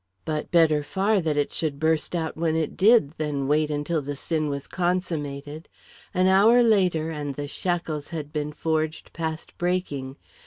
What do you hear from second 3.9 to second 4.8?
the sin was